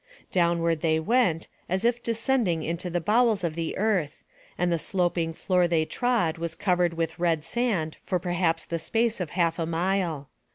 [0.31, 4.23] Downward they went, as if descending into the bow els of the earth,
[4.57, 7.97] and the sloping floor they trod was 70 NARRATIVE OF CAPTIVITY covered with red sand
[8.01, 10.29] for perhaps the space of half & mile.